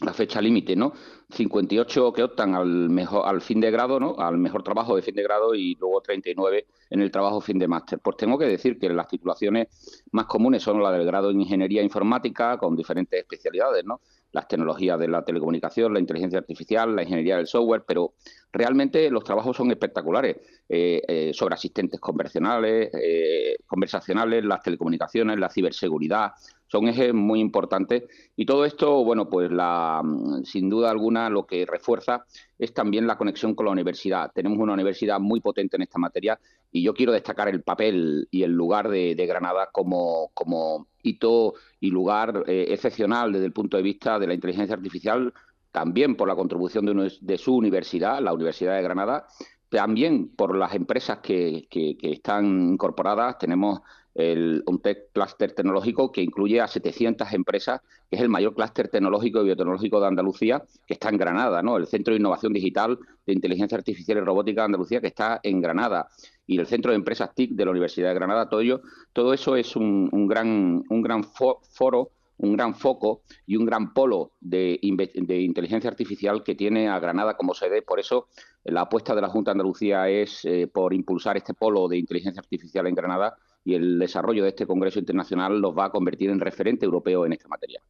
la 0.00 0.12
fecha 0.12 0.40
límite, 0.40 0.74
¿no? 0.74 0.92
58 1.30 2.12
que 2.12 2.22
optan 2.22 2.54
al 2.54 2.90
mejor 2.90 3.26
al 3.26 3.40
fin 3.40 3.60
de 3.60 3.70
grado, 3.70 4.00
¿no? 4.00 4.16
Al 4.18 4.38
mejor 4.38 4.64
trabajo 4.64 4.96
de 4.96 5.02
fin 5.02 5.14
de 5.14 5.22
grado 5.22 5.54
y 5.54 5.76
luego 5.76 6.00
39 6.00 6.66
en 6.90 7.00
el 7.00 7.10
trabajo 7.10 7.40
fin 7.40 7.58
de 7.58 7.68
máster. 7.68 8.00
Pues 8.00 8.16
tengo 8.16 8.36
que 8.36 8.46
decir 8.46 8.78
que 8.78 8.88
las 8.88 9.06
titulaciones 9.06 9.68
más 10.10 10.26
comunes 10.26 10.62
son 10.62 10.82
la 10.82 10.90
del 10.90 11.06
grado 11.06 11.30
en 11.30 11.40
ingeniería 11.40 11.82
informática 11.82 12.58
con 12.58 12.74
diferentes 12.74 13.20
especialidades, 13.20 13.84
¿no? 13.84 14.00
Las 14.32 14.48
tecnologías 14.48 14.98
de 14.98 15.06
la 15.06 15.24
telecomunicación, 15.24 15.94
la 15.94 16.00
inteligencia 16.00 16.40
artificial, 16.40 16.96
la 16.96 17.02
ingeniería 17.02 17.36
del 17.36 17.46
software, 17.46 17.84
pero 17.86 18.14
realmente 18.52 19.08
los 19.10 19.22
trabajos 19.22 19.56
son 19.56 19.70
espectaculares 19.70 20.36
eh, 20.68 21.02
eh, 21.06 21.30
sobre 21.32 21.54
asistentes 21.54 22.00
conversacionales, 22.00 22.90
eh, 22.94 23.56
conversacionales, 23.64 24.44
las 24.44 24.60
telecomunicaciones, 24.60 25.38
la 25.38 25.48
ciberseguridad, 25.48 26.32
son 26.66 26.88
ejes 26.88 27.14
muy 27.14 27.40
importantes 27.40 28.04
y 28.36 28.46
todo 28.46 28.64
esto, 28.64 29.04
bueno, 29.04 29.28
pues 29.28 29.50
la, 29.50 30.00
mm, 30.02 30.44
sin 30.44 30.68
duda 30.68 30.90
alguna 30.90 31.30
lo 31.30 31.46
que 31.46 31.66
refuerza 31.66 32.24
es 32.58 32.72
también 32.72 33.06
la 33.06 33.16
conexión 33.16 33.54
con 33.54 33.66
la 33.66 33.72
universidad. 33.72 34.32
Tenemos 34.34 34.58
una 34.58 34.72
universidad 34.72 35.20
muy 35.20 35.40
potente 35.40 35.76
en 35.76 35.82
esta 35.82 35.98
materia 35.98 36.38
y 36.72 36.82
yo 36.82 36.94
quiero 36.94 37.12
destacar 37.12 37.48
el 37.48 37.62
papel 37.62 38.26
y 38.30 38.42
el 38.42 38.52
lugar 38.52 38.88
de, 38.88 39.14
Granada 39.26 39.68
como, 39.72 40.30
como 40.34 40.88
hito 41.02 41.54
y 41.80 41.90
lugar 41.90 42.44
eh, 42.46 42.66
excepcional 42.70 43.32
desde 43.32 43.46
el 43.46 43.52
punto 43.52 43.76
de 43.76 43.82
vista 43.82 44.18
de 44.18 44.26
la 44.26 44.34
inteligencia 44.34 44.74
artificial, 44.74 45.32
también 45.70 46.16
por 46.16 46.28
la 46.28 46.34
contribución 46.34 46.86
de, 47.20 47.38
su 47.38 47.54
universidad, 47.54 48.20
la 48.20 48.32
Universidad 48.32 48.76
de 48.76 48.82
Granada, 48.82 49.26
también 49.68 50.28
por 50.28 50.56
las 50.56 50.74
empresas 50.74 51.18
que, 51.18 51.66
que 51.68 51.96
están 52.00 52.72
incorporadas. 52.72 53.38
Tenemos 53.38 53.80
el, 54.14 54.62
un 54.66 54.80
tech 54.80 55.10
cluster 55.12 55.52
tecnológico 55.52 56.12
que 56.12 56.22
incluye 56.22 56.60
a 56.60 56.68
700 56.68 57.32
empresas, 57.32 57.80
que 58.08 58.16
es 58.16 58.22
el 58.22 58.28
mayor 58.28 58.54
clúster 58.54 58.88
tecnológico 58.88 59.40
y 59.40 59.44
biotecnológico 59.46 60.00
de 60.00 60.06
Andalucía, 60.06 60.62
que 60.86 60.94
está 60.94 61.08
en 61.08 61.18
Granada, 61.18 61.62
¿no? 61.62 61.76
El 61.76 61.86
Centro 61.86 62.14
de 62.14 62.20
Innovación 62.20 62.52
Digital 62.52 62.98
de 63.26 63.32
Inteligencia 63.32 63.76
Artificial 63.76 64.18
y 64.18 64.20
Robótica 64.20 64.62
de 64.62 64.66
Andalucía, 64.66 65.00
que 65.00 65.08
está 65.08 65.40
en 65.42 65.60
Granada, 65.60 66.08
y 66.46 66.58
el 66.58 66.66
Centro 66.66 66.92
de 66.92 66.96
Empresas 66.96 67.34
TIC 67.34 67.52
de 67.52 67.64
la 67.64 67.70
Universidad 67.72 68.08
de 68.08 68.14
Granada, 68.14 68.48
todo 68.48 68.60
ello, 68.60 68.82
todo 69.12 69.32
eso 69.32 69.56
es 69.56 69.74
un, 69.76 70.08
gran, 70.28 70.82
un 70.88 71.02
gran 71.02 71.24
foro 71.24 72.10
un 72.36 72.56
gran 72.56 72.74
foco 72.74 73.22
y 73.46 73.56
un 73.56 73.64
gran 73.64 73.94
polo 73.94 74.32
de, 74.40 74.80
de, 74.82 75.40
inteligencia 75.40 75.88
artificial 75.88 76.42
que 76.42 76.56
tiene 76.56 76.88
a 76.88 76.98
Granada 76.98 77.36
como 77.36 77.54
sede. 77.54 77.80
Por 77.80 78.00
eso 78.00 78.26
la 78.64 78.82
apuesta 78.82 79.14
de 79.14 79.20
la 79.20 79.28
Junta 79.28 79.50
de 79.50 79.52
Andalucía 79.52 80.08
es 80.08 80.44
eh, 80.44 80.66
por 80.66 80.92
impulsar 80.92 81.36
este 81.36 81.54
polo 81.54 81.86
de 81.86 81.96
inteligencia 81.96 82.40
artificial 82.40 82.88
en 82.88 82.96
Granada 82.96 83.36
y 83.64 83.74
el 83.74 83.98
desarrollo 83.98 84.42
de 84.42 84.50
este 84.50 84.66
Congreso 84.66 84.98
Internacional 84.98 85.58
los 85.58 85.76
va 85.76 85.86
a 85.86 85.90
convertir 85.90 86.30
en 86.30 86.40
referente 86.40 86.84
europeo 86.84 87.26
en 87.26 87.32
esta 87.32 87.48
materia. 87.48 87.80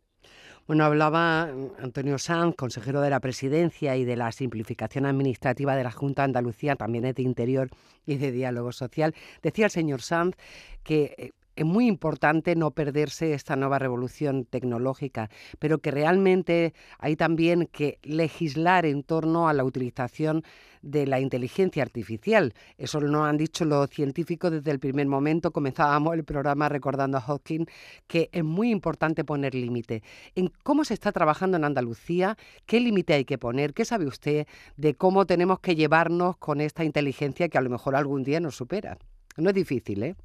Bueno, 0.67 0.85
hablaba 0.85 1.51
Antonio 1.79 2.17
Sanz, 2.17 2.57
consejero 2.57 3.03
de 3.03 3.11
la 3.11 3.21
Presidencia 3.21 3.97
y 3.97 4.07
de 4.07 4.17
la 4.17 4.33
simplificación 4.33 5.05
administrativa 5.05 5.77
de 5.77 5.85
la 5.85 5.91
Junta 5.91 6.23
de 6.23 6.27
Andalucía, 6.27 6.75
también 6.75 7.05
es 7.05 7.17
de 7.17 7.23
Interior 7.23 7.69
y 8.07 8.17
de 8.17 8.33
Diálogo 8.33 8.73
Social. 8.73 9.15
Decía 9.43 9.67
el 9.67 9.71
señor 9.71 10.01
Sanz 10.01 10.37
que 10.83 11.15
eh, 11.19 11.33
es 11.57 11.65
muy 11.65 11.87
importante 11.87 12.57
no 12.57 12.73
perderse 12.73 13.35
esta 13.35 13.57
nueva 13.57 13.79
revolución 13.79 14.45
tecnológica, 14.45 15.31
pero 15.59 15.79
que 15.79 15.91
realmente 15.91 16.75
hay 16.99 17.17
también 17.17 17.69
que 17.71 17.99
legislar 18.03 18.87
en 18.87 19.03
torno 19.03 19.49
a 19.49 19.53
la 19.53 19.65
utilización 19.65 20.43
de 20.83 21.07
la 21.07 21.19
inteligencia 21.19 21.83
artificial. 21.83 22.53
Eso 22.77 23.01
lo 23.01 23.25
han 23.25 23.39
dicho 23.39 23.65
los 23.65 23.89
científicos 23.89 24.51
desde 24.51 24.71
el 24.71 24.79
primer 24.79 25.07
momento. 25.07 25.51
Comenzábamos 25.51 26.15
el 26.15 26.25
programa 26.25 26.69
recordando 26.69 27.19
a 27.19 27.21
Hawking 27.23 27.67
que 28.07 28.29
es 28.33 28.45
muy 28.45 28.71
importante 28.71 29.25
poner 29.25 29.55
límite. 29.55 30.03
En 30.35 30.53
cómo 30.63 30.85
se 30.85 30.95
está 30.95 31.11
trabajando 31.13 31.57
en 31.57 31.65
Andalucía, 31.65 32.37
qué 32.67 32.81
límite 32.81 33.15
hay 33.15 33.25
que 33.25 33.39
poner, 33.39 33.73
qué 33.73 33.85
sabe 33.85 34.07
usted 34.07 34.47
de 34.77 34.95
cómo 34.95 35.27
tenemos 35.27 35.61
que 35.61 35.75
llevarnos 35.75 36.37
con 36.37 36.61
esta 36.61 36.85
inteligencia 36.85 37.49
que 37.49 37.59
a 37.59 37.63
lo 37.63 37.71
mejor 37.71 37.97
algún 37.97 38.23
día 38.23 38.41
nos 38.41 38.57
supera. 38.57 38.99
No 39.37 39.49
es 39.49 39.55
difícil, 39.55 40.03
¿eh? 40.03 40.17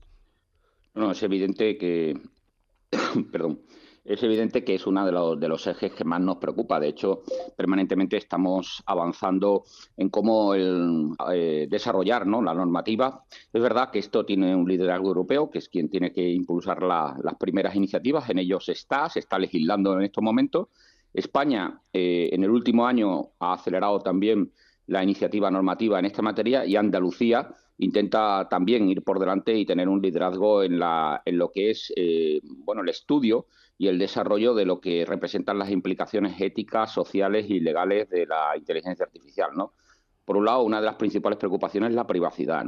No, 0.96 1.12
es 1.12 1.24
evidente 1.24 1.78
que, 1.78 2.20
perdón, 3.32 3.62
es 4.10 4.24
evidente 4.24 4.64
que 4.64 4.74
es 4.74 4.88
uno 4.88 5.06
de 5.38 5.48
los, 5.48 5.68
ejes 5.68 5.94
que 5.94 6.04
más 6.04 6.20
nos 6.20 6.38
preocupa. 6.38 6.80
De 6.80 6.88
hecho, 6.88 7.22
permanentemente 7.56 8.18
estamos 8.18 8.82
avanzando 8.88 9.66
en 9.98 10.10
cómo 10.10 10.56
eh, 10.56 11.68
desarrollar 11.70 12.26
la 12.26 12.54
normativa. 12.56 13.24
Es 13.54 13.62
verdad 13.62 13.92
que 13.92 14.00
esto 14.00 14.26
tiene 14.26 14.56
un 14.56 14.68
liderazgo 14.68 15.10
europeo, 15.10 15.52
que 15.52 15.60
es 15.60 15.70
quien 15.70 15.90
tiene 15.90 16.12
que 16.12 16.28
impulsar 16.28 16.82
las 16.82 17.36
primeras 17.40 17.76
iniciativas. 17.76 18.28
En 18.32 18.40
ellos 18.40 18.68
está, 18.70 19.08
se 19.10 19.20
está 19.20 19.38
legislando 19.38 19.94
en 19.94 20.02
estos 20.02 20.24
momentos. 20.24 20.70
España, 21.14 21.80
eh, 21.94 22.30
en 22.32 22.44
el 22.44 22.50
último 22.50 22.88
año, 22.88 23.30
ha 23.40 23.54
acelerado 23.54 24.00
también 24.00 24.52
la 24.90 25.04
iniciativa 25.04 25.52
normativa 25.52 26.00
en 26.00 26.06
esta 26.06 26.24
materia 26.24 26.66
y 26.66 26.76
Andalucía 26.76 27.48
intenta 27.78 28.48
también 28.50 28.90
ir 28.90 29.04
por 29.04 29.20
delante 29.20 29.56
y 29.56 29.66
tener 29.66 29.88
un 29.88 30.02
liderazgo 30.02 30.64
en, 30.64 30.80
lo 30.80 31.52
que 31.52 31.70
es 31.70 31.94
eh, 31.96 32.42
bueno, 32.44 32.82
el 32.82 32.90
estudio 32.90 33.46
y 33.78 33.88
el 33.88 34.00
desarrollo 34.00 34.54
de 34.56 34.66
lo 34.66 34.82
que 34.82 35.06
representan 35.06 35.60
las 35.60 35.70
implicaciones 35.70 36.42
éticas, 36.42 36.92
sociales 36.92 37.46
y 37.50 37.60
legales 37.60 38.10
de 38.10 38.26
la 38.26 38.58
inteligencia 38.58 39.06
artificial. 39.06 39.52
Por 40.26 40.38
un 40.38 40.46
lado, 40.46 40.64
una 40.64 40.80
de 40.80 40.88
las 40.88 40.96
principales 40.96 41.38
preocupaciones 41.38 41.92
es 41.92 41.96
la 41.96 42.08
privacidad. 42.08 42.66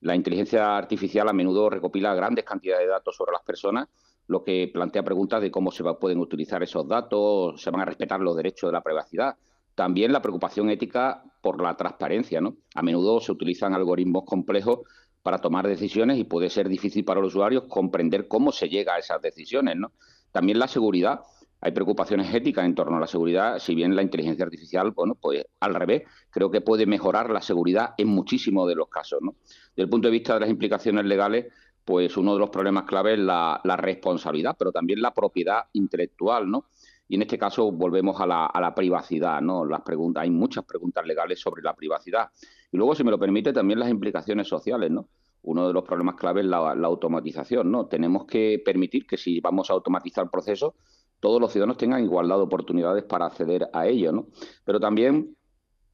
La 0.00 0.14
inteligencia 0.16 0.76
artificial 0.76 1.28
a 1.28 1.32
menudo 1.32 1.70
recopila 1.70 2.14
grandes 2.14 2.44
cantidades 2.44 2.86
de 2.86 2.92
datos 2.92 3.16
sobre 3.16 3.32
las 3.32 3.42
personas, 3.42 3.88
lo 4.26 4.42
que 4.42 4.70
plantea 4.74 5.04
preguntas 5.04 5.40
de 5.40 5.50
cómo 5.50 5.70
se 5.70 5.84
pueden 5.94 6.18
utilizar 6.18 6.62
esos 6.62 6.86
datos, 6.86 7.62
se 7.62 7.70
van 7.70 7.80
a 7.80 7.84
respetar 7.86 8.20
los 8.20 8.36
derechos 8.36 8.68
de 8.68 8.72
la 8.72 8.82
privacidad 8.82 9.36
también 9.74 10.12
la 10.12 10.22
preocupación 10.22 10.70
ética 10.70 11.24
por 11.40 11.62
la 11.62 11.76
transparencia. 11.76 12.40
¿no? 12.40 12.56
A 12.74 12.82
menudo 12.82 13.20
se 13.20 13.32
utilizan 13.32 13.74
algoritmos 13.74 14.24
complejos 14.24 14.80
para 15.22 15.38
tomar 15.38 15.66
decisiones 15.66 16.18
y 16.18 16.24
puede 16.24 16.50
ser 16.50 16.68
difícil 16.68 17.04
para 17.04 17.20
los 17.20 17.34
usuarios 17.34 17.64
comprender 17.68 18.28
cómo 18.28 18.52
se 18.52 18.68
llega 18.68 18.94
a 18.94 18.98
esas 18.98 19.20
decisiones. 19.20 19.76
¿no? 19.76 19.92
También 20.32 20.58
la 20.58 20.68
seguridad. 20.68 21.20
Hay 21.60 21.72
preocupaciones 21.72 22.32
éticas 22.34 22.66
en 22.66 22.74
torno 22.74 22.98
a 22.98 23.00
la 23.00 23.06
seguridad, 23.06 23.58
si 23.58 23.74
bien 23.74 23.96
la 23.96 24.02
inteligencia 24.02 24.44
artificial, 24.44 24.90
bueno, 24.90 25.14
pues 25.14 25.46
al 25.60 25.74
revés, 25.74 26.02
creo 26.28 26.50
que 26.50 26.60
puede 26.60 26.84
mejorar 26.84 27.30
la 27.30 27.40
seguridad 27.40 27.94
en 27.96 28.08
muchísimos 28.08 28.68
de 28.68 28.74
los 28.74 28.88
casos. 28.88 29.20
¿no? 29.22 29.36
Desde 29.70 29.84
el 29.84 29.88
punto 29.88 30.08
de 30.08 30.12
vista 30.12 30.34
de 30.34 30.40
las 30.40 30.50
implicaciones 30.50 31.06
legales, 31.06 31.46
pues 31.84 32.16
uno 32.16 32.34
de 32.34 32.40
los 32.40 32.50
problemas 32.50 32.84
clave 32.84 33.14
es 33.14 33.18
la, 33.18 33.60
la 33.64 33.76
responsabilidad, 33.76 34.56
pero 34.58 34.72
también 34.72 35.00
la 35.00 35.14
propiedad 35.14 35.64
intelectual, 35.72 36.50
¿no? 36.50 36.66
Y 37.08 37.16
en 37.16 37.22
este 37.22 37.38
caso 37.38 37.70
volvemos 37.70 38.20
a 38.20 38.26
la, 38.26 38.74
privacidad, 38.74 39.40
¿no? 39.40 39.64
Las 39.64 39.82
preguntas, 39.82 40.22
hay 40.22 40.30
muchas 40.30 40.64
preguntas 40.64 41.06
legales 41.06 41.40
sobre 41.40 41.62
la 41.62 41.74
privacidad. 41.74 42.30
Y 42.72 42.76
luego, 42.76 42.94
si 42.94 43.04
me 43.04 43.10
lo 43.10 43.18
permite, 43.18 43.52
también 43.52 43.78
las 43.78 43.90
implicaciones 43.90 44.48
sociales, 44.48 44.90
¿no? 44.90 45.08
Uno 45.42 45.66
de 45.66 45.74
los 45.74 45.84
problemas 45.84 46.14
clave 46.14 46.40
es 46.40 46.46
la, 46.46 46.70
automatización, 46.70 47.70
¿no? 47.70 47.86
Tenemos 47.86 48.24
que 48.24 48.62
permitir 48.64 49.06
que 49.06 49.18
si 49.18 49.40
vamos 49.40 49.70
a 49.70 49.74
automatizar 49.74 50.30
procesos, 50.30 50.72
todos 51.20 51.40
los 51.40 51.52
ciudadanos 51.52 51.76
tengan 51.76 52.02
igualdad 52.02 52.36
de 52.36 52.42
oportunidades 52.42 53.04
para 53.04 53.26
acceder 53.26 53.68
a 53.72 53.86
ello, 53.86 54.10
¿no? 54.12 54.28
Pero 54.64 54.80
también 54.80 55.36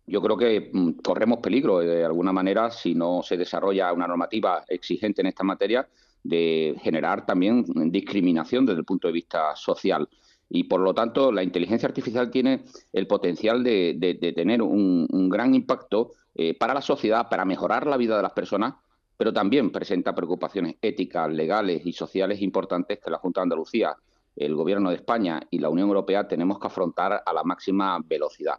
yo 0.07 0.23
creo 0.23 0.37
que 0.37 0.71
mm, 0.73 0.91
corremos 1.03 1.39
peligro 1.39 1.81
de 1.81 2.05
alguna 2.05 2.33
manera 2.33 2.71
si 2.71 2.95
no 2.95 3.23
se 3.23 3.37
desarrolla 3.37 3.93
una 3.93 4.07
normativa 4.07 4.65
exigente 4.69 5.21
en 5.23 5.27
esta 5.27 5.45
materia 5.45 5.89
de 6.23 6.77
generar 6.81 7.25
también 7.25 7.65
discriminación 7.91 8.67
desde 8.67 8.81
el 8.81 8.85
punto 8.85 9.09
de 9.09 9.15
vista 9.15 9.57
social 9.57 10.09
y 10.51 10.65
por 10.65 10.81
lo 10.81 10.93
tanto 10.93 11.31
la 11.31 11.45
inteligencia 11.45 11.89
artificial 11.89 12.31
tiene 12.31 12.65
el 12.93 13.07
potencial 13.07 13.63
de, 13.63 14.19
tener 14.37 14.61
un, 14.61 15.07
gran 15.31 15.55
impacto 15.55 16.13
eh, 16.35 16.55
para 16.55 16.75
la 16.75 16.83
sociedad, 16.83 17.29
para 17.31 17.45
mejorar 17.45 17.87
la 17.87 17.97
vida 17.97 18.17
de 18.17 18.23
las 18.23 18.33
personas, 18.33 18.75
pero 19.17 19.33
también 19.33 19.71
presenta 19.71 20.15
preocupaciones 20.15 20.77
éticas, 20.83 21.31
legales 21.31 21.87
y 21.87 21.93
sociales 21.93 22.43
importantes 22.43 22.99
que 22.99 23.11
la 23.11 23.19
Junta 23.19 23.41
de 23.41 23.45
Andalucía, 23.45 23.97
el 24.35 24.55
Gobierno 24.57 24.91
de 24.91 24.97
España 24.97 25.41
y 25.51 25.59
la 25.59 25.71
Unión 25.71 25.89
Europea 25.89 26.27
tenemos 26.27 26.59
que 26.59 26.67
afrontar 26.67 27.23
a 27.25 27.33
la 27.33 27.45
máxima 27.45 27.99
velocidad. 28.05 28.59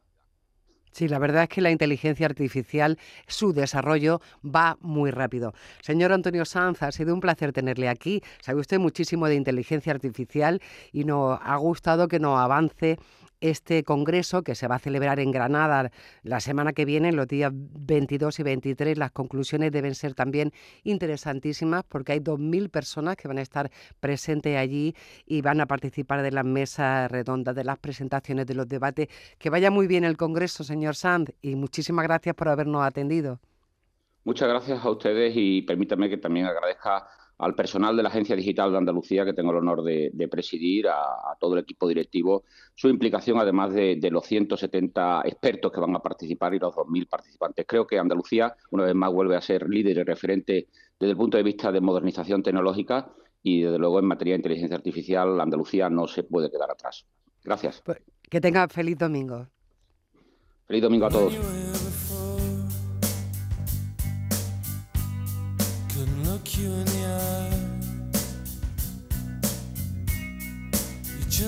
Sí, 0.91 1.07
la 1.07 1.19
verdad 1.19 1.43
es 1.43 1.50
que 1.50 1.62
la 1.62 1.71
inteligencia 1.71 2.25
artificial, 2.25 3.00
su 3.27 3.53
desarrollo 3.53 4.21
va 4.43 4.77
muy 4.81 5.10
rápido. 5.10 5.53
Señor 5.81 6.12
Antonio 6.12 6.43
Sanz, 6.43 6.83
ha 6.83 6.91
sido 6.91 7.13
un 7.13 7.21
placer 7.21 7.53
tenerle 7.53 7.88
aquí. 7.88 8.21
Sabe 8.41 8.60
usted 8.60 8.77
muchísimo 8.77 9.27
de 9.27 9.36
inteligencia 9.36 9.93
artificial 9.93 10.62
y 10.91 11.05
nos 11.05 11.39
ha 11.41 11.55
gustado 11.55 12.10
que 12.10 12.19
nos 12.19 12.38
avance 12.38 13.00
este 13.41 13.83
congreso 13.83 14.43
que 14.43 14.55
se 14.55 14.67
va 14.67 14.75
a 14.75 14.79
celebrar 14.79 15.19
en 15.19 15.31
Granada 15.31 15.91
la 16.24 16.39
semana 16.39 16.74
que 16.74 16.86
viene, 16.86 17.12
los 17.12 17.27
días 17.27 17.51
22 17.53 18.39
y 18.39 18.43
23. 18.43 18.98
Las 18.98 19.12
conclusiones 19.12 19.71
deben 19.71 19.95
ser 19.95 20.13
también 20.13 20.53
interesantísimas 20.83 21.83
porque 21.83 22.13
hay 22.13 22.19
2.000 22.19 22.69
personas 22.69 23.17
que 23.17 23.27
van 23.27 23.39
a 23.39 23.41
estar 23.41 23.69
presentes 24.00 24.57
allí 24.57 24.95
y 25.25 25.41
van 25.41 25.60
a 25.60 25.65
participar 25.65 26.21
de 26.21 26.31
las 26.31 26.45
mesas 26.45 27.12
redondas, 27.12 27.55
de 27.55 27.63
las 27.63 27.79
presentaciones, 27.79 28.45
de 28.45 28.55
los 28.55 28.67
debates. 28.67 29.10
Que 29.38 29.50
vaya 29.50 29.71
muy 29.71 29.88
bien 29.88 30.03
el 30.03 30.17
congreso, 30.17 30.63
señor 30.63 30.95
Sanz, 30.95 31.31
y 31.41 31.55
muchísimas 31.55 32.03
gracias 32.03 32.36
por 32.36 32.48
habernos 32.48 32.83
atendido. 32.83 33.39
Muchas 34.24 34.48
gracias 34.48 34.86
a 34.86 34.89
ustedes 34.89 35.33
y 35.36 35.63
permítame 35.63 36.07
que 36.07 36.17
también 36.17 36.45
agradezca 36.45 37.07
al 37.41 37.55
personal 37.55 37.98
de 37.98 38.03
la 38.03 38.10
Agencia 38.10 38.36
Digital 38.36 38.71
de 38.71 38.77
Andalucía, 38.77 39.25
que 39.25 39.33
tengo 39.33 39.50
el 39.50 39.57
honor 39.57 39.83
de, 39.83 40.27
presidir, 40.29 40.88
a, 40.88 41.36
todo 41.39 41.55
el 41.55 41.62
equipo 41.62 41.88
directivo, 41.88 42.43
su 42.75 42.88
implicación, 42.88 43.39
además 43.39 43.74
de, 43.74 44.00
los 44.12 44.25
170 44.27 45.24
expertos 45.25 45.71
que 45.71 45.79
van 45.79 45.95
a 45.95 46.00
participar 46.00 46.53
y 46.53 46.60
los 46.60 46.75
2.000 46.75 47.10
participantes. 47.10 47.65
Creo 47.67 47.88
que 47.88 47.98
Andalucía, 47.98 48.55
una 48.69 48.83
vez 48.83 48.93
más, 48.93 49.12
vuelve 49.12 49.36
a 49.36 49.41
ser 49.41 49.67
líder 49.67 49.98
y 49.98 50.03
referente 50.03 50.67
desde 51.00 51.12
el 51.12 51.17
punto 51.17 51.38
de 51.38 51.43
vista 51.43 51.71
de 51.71 51.81
modernización 51.81 52.43
tecnológica 52.43 53.12
y, 53.41 53.63
desde 53.63 53.79
luego, 53.79 53.98
en 53.98 54.05
materia 54.05 54.33
de 54.33 54.39
inteligencia 54.39 54.77
artificial, 54.77 55.41
Andalucía 55.41 55.89
no 55.89 56.07
se 56.07 56.21
puede 56.21 56.51
quedar 56.51 56.69
atrás. 56.69 57.07
Gracias. 57.43 57.81
Pues, 57.83 57.98
que 58.29 58.39
tenga 58.39 58.67
feliz 58.67 59.00
domingo. 59.00 59.48
Feliz 60.67 60.83
domingo 60.83 61.07
a 61.07 61.10
todos. 61.10 61.71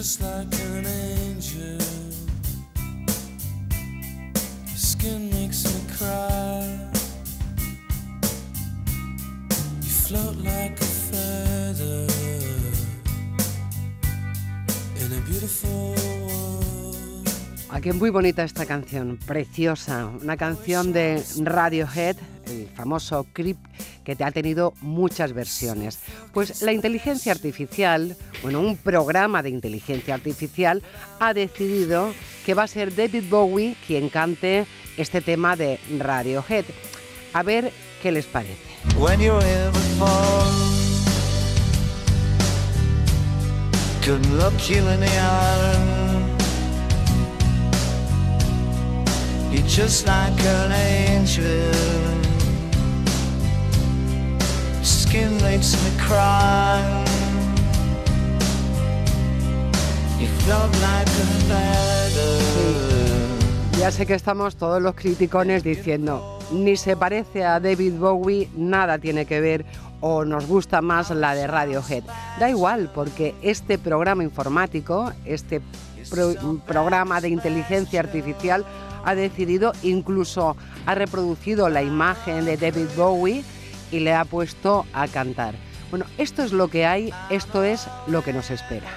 Just 0.03 0.21
like 0.21 0.47
an 0.59 0.85
angel. 0.85 1.77
Your 4.67 4.75
skin 4.75 5.29
makes 5.29 5.65
me 5.65 5.79
cry. 5.97 6.89
You 9.81 9.89
float 9.89 10.35
like 10.37 10.81
a 10.81 10.89
feather 11.09 12.07
in 14.99 15.13
a 15.13 15.21
beautiful 15.29 15.93
world. 16.25 17.29
Aquí 17.69 17.89
es 17.89 17.95
muy 17.95 18.09
bonita 18.09 18.43
esta 18.43 18.65
canción, 18.65 19.19
preciosa. 19.25 20.07
Una 20.07 20.37
canción 20.37 20.91
de 20.91 21.23
Radiohead, 21.43 22.17
el 22.47 22.67
famoso 22.75 23.27
Creep 23.31 23.57
que 24.03 24.15
te 24.15 24.23
ha 24.23 24.31
tenido 24.31 24.73
muchas 24.81 25.33
versiones. 25.33 25.99
Pues 26.33 26.61
la 26.61 26.73
inteligencia 26.73 27.31
artificial, 27.31 28.15
bueno, 28.41 28.59
un 28.59 28.77
programa 28.77 29.43
de 29.43 29.49
inteligencia 29.49 30.13
artificial 30.13 30.83
ha 31.19 31.33
decidido 31.33 32.13
que 32.45 32.53
va 32.53 32.63
a 32.63 32.67
ser 32.67 32.95
David 32.95 33.23
Bowie 33.29 33.75
quien 33.87 34.09
cante 34.09 34.65
este 34.97 35.21
tema 35.21 35.55
de 35.55 35.79
Radiohead. 35.97 36.65
A 37.33 37.43
ver 37.43 37.71
qué 38.01 38.11
les 38.11 38.25
parece. 38.25 38.57
Ya 63.79 63.91
sé 63.91 64.05
que 64.07 64.15
estamos 64.15 64.55
todos 64.55 64.81
los 64.81 64.95
criticones 64.95 65.63
diciendo, 65.63 66.39
ni 66.51 66.77
se 66.77 66.97
parece 66.97 67.45
a 67.45 67.59
David 67.59 67.93
Bowie, 67.99 68.49
nada 68.55 68.97
tiene 68.97 69.25
que 69.25 69.39
ver 69.39 69.65
o 70.01 70.25
nos 70.25 70.47
gusta 70.47 70.81
más 70.81 71.11
la 71.11 71.35
de 71.35 71.45
Radiohead. 71.47 72.03
Da 72.39 72.49
igual, 72.49 72.89
porque 72.93 73.35
este 73.43 73.77
programa 73.77 74.23
informático, 74.23 75.11
este 75.25 75.61
pro- 76.09 76.59
programa 76.65 77.21
de 77.21 77.29
inteligencia 77.29 77.99
artificial, 77.99 78.65
ha 79.05 79.13
decidido, 79.15 79.73
incluso 79.83 80.55
ha 80.85 80.95
reproducido 80.95 81.69
la 81.69 81.83
imagen 81.83 82.45
de 82.45 82.57
David 82.57 82.87
Bowie 82.97 83.43
y 83.93 83.99
le 83.99 84.13
ha 84.13 84.25
puesto 84.25 84.85
a 84.91 85.07
cantar. 85.07 85.53
Bueno, 85.91 86.05
esto 86.17 86.43
es 86.43 86.51
lo 86.51 86.67
que 86.67 86.85
hay, 86.85 87.13
esto 87.29 87.63
es 87.63 87.87
lo 88.07 88.23
que 88.23 88.33
nos 88.33 88.49
espera. 88.49 88.89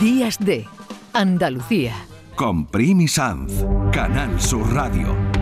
Días 0.00 0.38
de 0.40 0.66
Andalucía. 1.12 1.94
Con 2.34 2.66
Primi 2.66 3.08
Sanz, 3.08 3.64
Canal 3.92 4.40
Sur 4.40 4.74
Radio. 4.74 5.37